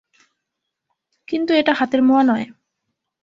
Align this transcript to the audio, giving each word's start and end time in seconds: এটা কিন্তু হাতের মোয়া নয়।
এটা 1.27 1.51
কিন্তু 1.51 1.71
হাতের 1.79 2.01
মোয়া 2.01 2.23
নয়। 2.23 2.45